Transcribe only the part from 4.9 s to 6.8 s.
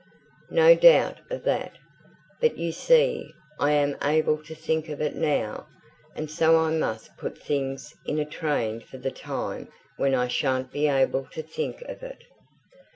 it now, and so I